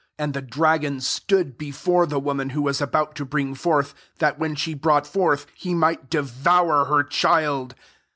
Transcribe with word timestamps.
And 0.17 0.33
the 0.33 0.41
dragon 0.41 0.99
stood 0.99 1.59
before 1.59 2.07
the 2.07 2.19
woman 2.19 2.49
who 2.49 2.63
was 2.63 2.81
about 2.81 3.13
to 3.17 3.23
bring 3.23 3.53
forth, 3.53 3.93
that, 4.17 4.39
when 4.39 4.55
she 4.55 4.73
brought 4.73 5.05
forth, 5.05 5.45
he 5.53 5.75
might 5.75 6.09
devour 6.09 6.85
her 6.85 7.03
child. 7.03 7.75